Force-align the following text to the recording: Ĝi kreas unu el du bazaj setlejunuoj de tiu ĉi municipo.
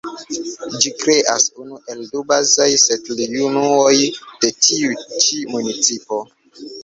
Ĝi 0.83 0.91
kreas 1.01 1.43
unu 1.63 1.75
el 1.93 1.99
du 2.13 2.23
bazaj 2.31 2.67
setlejunuoj 2.85 3.93
de 4.45 4.51
tiu 4.69 4.97
ĉi 5.27 5.43
municipo. 5.53 6.19